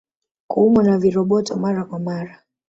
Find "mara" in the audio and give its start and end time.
1.55-1.85, 1.99-2.39